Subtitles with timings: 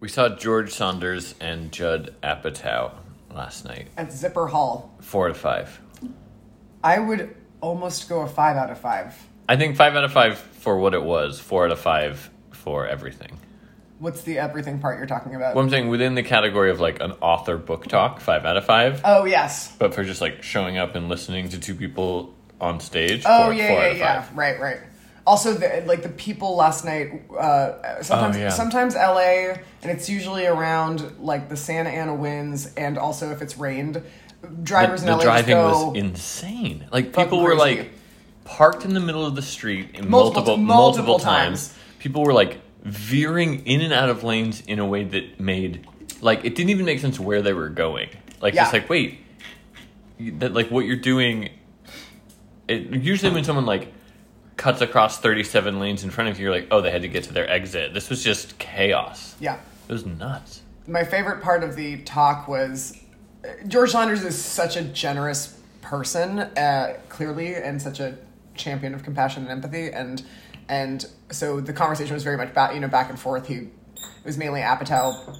[0.00, 2.92] We saw George Saunders and Judd Apatow
[3.34, 3.88] last night.
[3.96, 4.94] At Zipper Hall.
[5.00, 5.80] Four out of five.
[6.84, 9.16] I would almost go a five out of five.
[9.48, 11.40] I think five out of five for what it was.
[11.40, 13.38] Four out of five for everything.
[13.98, 15.56] What's the everything part you're talking about?
[15.56, 18.64] Well, I'm saying within the category of like an author book talk, five out of
[18.64, 19.00] five.
[19.04, 19.74] oh yes.
[19.76, 23.54] But for just like showing up and listening to two people on stage, Oh four,
[23.54, 24.40] yeah, four out yeah, of yeah.
[24.40, 24.78] Right, right.
[25.28, 27.22] Also, the, like the people last night.
[27.30, 28.48] Uh, sometimes, Oh, yeah.
[28.48, 33.58] sometimes LA, and it's usually around like the Santa Ana winds, and also if it's
[33.58, 34.02] rained,
[34.62, 36.86] drivers The, in the LA driving go was insane.
[36.90, 37.78] Like people were crazy.
[37.80, 37.90] like
[38.44, 41.68] parked in the middle of the street in Multiple- multiple multiple multiple, times.
[41.68, 41.78] times.
[41.98, 45.86] People were like veering in and out of lanes in a way that made
[46.22, 48.08] like it didn't even make sense where they were going.
[48.40, 48.62] Like Yeah.
[48.62, 49.18] just like wait,
[50.38, 51.50] that like what you're doing.
[52.66, 53.92] It usually when someone like
[54.58, 57.24] cuts across 37 lanes in front of you, you're like, oh, they had to get
[57.24, 57.94] to their exit.
[57.94, 59.34] This was just chaos.
[59.40, 59.58] yeah.
[59.88, 60.60] It was nuts.
[60.86, 63.00] My favorite part of the talk was
[63.66, 68.18] George Saunders is such a generous person, uh, clearly, and such a
[68.54, 70.22] champion of compassion and empathy, and
[70.68, 73.46] and so the conversation was very much back, you know, back and forth.
[73.46, 75.36] He it was mainly Apatow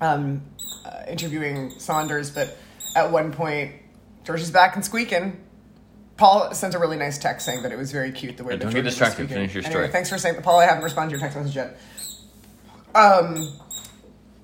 [0.00, 0.42] um,
[0.86, 2.56] uh, interviewing Saunders, but
[2.96, 3.74] at one point,
[4.24, 5.38] George is back and squeaking.
[6.22, 8.60] Paul sent a really nice text saying that it was very cute the way Yeah,
[8.60, 9.28] don't get distracted.
[9.28, 9.88] Finish your Anyway, story.
[9.88, 10.60] thanks for saying, Paul.
[10.60, 11.76] I haven't responded to your text message yet.
[12.94, 13.58] Um,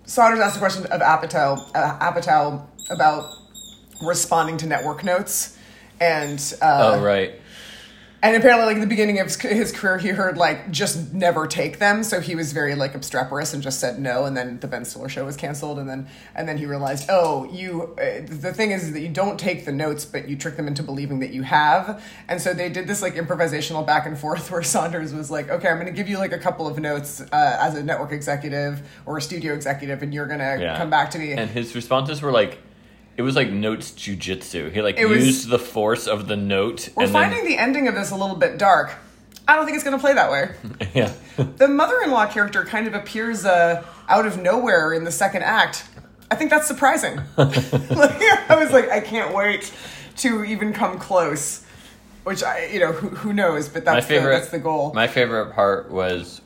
[0.05, 3.33] Saunders asked a question of Apatow, uh, Apatow about
[4.03, 5.57] responding to network notes,
[6.01, 7.35] and uh, oh right.
[8.21, 11.47] And apparently, like at the beginning of his, his career, he heard like just never
[11.47, 14.25] take them, so he was very like obstreperous and just said no.
[14.25, 17.45] And then the Ben Stiller show was canceled, and then and then he realized, oh,
[17.53, 17.95] you.
[17.99, 20.83] Uh, the thing is, that you don't take the notes, but you trick them into
[20.83, 22.03] believing that you have.
[22.29, 25.69] And so they did this like improvisational back and forth where Saunders was like, okay,
[25.69, 28.83] I'm going to give you like a couple of notes uh, as a network executive
[29.07, 30.77] or a studio executive, and you're going to Yeah.
[30.77, 31.33] come back to me.
[31.33, 32.59] And his responses were like,
[33.19, 34.73] it was like notes jujitsu.
[34.73, 36.89] He like It was- used the force of the note.
[36.95, 38.95] We're and finding the ending of this a little bit dark.
[39.47, 40.51] I don't think it's going to play that way.
[40.63, 41.13] then, yeah.
[41.57, 45.85] the mother-in-law character kind of appears uh, out of nowhere in the second act.
[46.31, 47.17] I think that's surprising.
[47.39, 47.57] like,
[48.51, 49.73] I was like, I can't wait
[50.19, 51.65] to even come close.
[52.25, 53.69] Which I, you know, who, who knows?
[53.71, 54.33] But my that's favorite.
[54.35, 54.93] the, that's the goal.
[54.95, 56.43] My favorite part was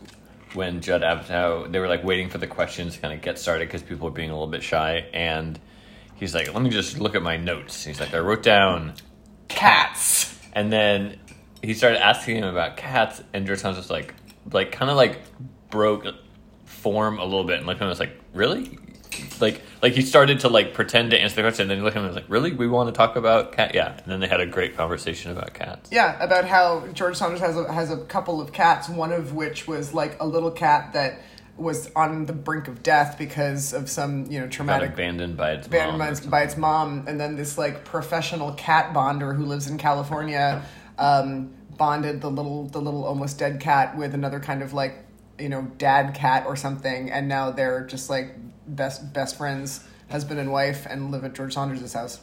[0.55, 1.71] when Judd Apatow.
[1.71, 4.15] They were like waiting for the questions to kind of get started because people were
[4.15, 5.59] being a little bit shy, and
[6.23, 8.95] he's like, "Let me just look at my notes." He's like, "I wrote down
[9.49, 10.39] Cats.
[10.53, 11.19] And then
[11.63, 14.15] he started asking him about cats, and George Saunders was like,
[14.51, 15.21] like kind of like
[15.71, 16.07] broke
[16.65, 18.79] form a little bit, and looked at him and was like, really?
[19.41, 21.97] Like, like he started to like pretend to answer the question, and then he looked
[21.97, 22.53] at him and was like, really?
[22.53, 23.75] We want to talk about cat?
[23.75, 23.93] Yeah.
[23.93, 25.91] And then they had a great conversation about cats.
[25.93, 28.89] Yeah, about how George Saunders has a, has a couple of cats.
[28.89, 31.21] One of which was like a little cat that
[31.57, 35.53] was on the brink of death because of some you know Got traumatic abandoned by
[35.53, 36.07] its abandoned mom.
[36.07, 39.79] by, its, by its mom, and then this like professional cat bonder who lives in
[39.79, 40.65] California
[40.99, 45.05] um, bonded the little the little almost dead cat with another kind of like
[45.39, 48.35] you know dad cat or something, and now they're just like
[48.67, 52.21] best best friends, husband and wife, and live at George Saunders' house.